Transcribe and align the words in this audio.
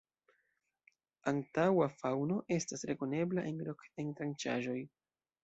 Antaŭa 1.31 1.87
faŭno 1.99 2.39
estas 2.57 2.85
rekonebla 2.93 3.45
en 3.53 3.61
rok-entranĉaĵoj. 3.71 4.81